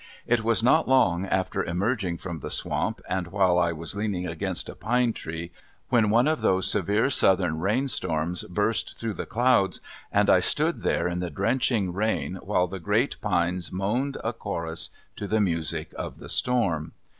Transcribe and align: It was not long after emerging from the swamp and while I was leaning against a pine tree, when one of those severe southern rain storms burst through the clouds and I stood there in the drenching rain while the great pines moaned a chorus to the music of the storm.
It 0.25 0.43
was 0.43 0.63
not 0.63 0.87
long 0.87 1.27
after 1.27 1.63
emerging 1.63 2.17
from 2.17 2.39
the 2.39 2.49
swamp 2.49 3.01
and 3.07 3.27
while 3.27 3.59
I 3.59 3.71
was 3.71 3.95
leaning 3.95 4.25
against 4.25 4.67
a 4.67 4.73
pine 4.73 5.13
tree, 5.13 5.51
when 5.89 6.09
one 6.09 6.27
of 6.27 6.41
those 6.41 6.65
severe 6.67 7.11
southern 7.11 7.59
rain 7.59 7.87
storms 7.87 8.43
burst 8.45 8.97
through 8.97 9.13
the 9.13 9.27
clouds 9.27 9.79
and 10.11 10.27
I 10.27 10.39
stood 10.39 10.81
there 10.81 11.07
in 11.07 11.19
the 11.19 11.29
drenching 11.29 11.93
rain 11.93 12.39
while 12.41 12.65
the 12.65 12.79
great 12.79 13.21
pines 13.21 13.71
moaned 13.71 14.17
a 14.23 14.33
chorus 14.33 14.89
to 15.17 15.27
the 15.27 15.39
music 15.39 15.93
of 15.95 16.17
the 16.17 16.29
storm. 16.29 16.93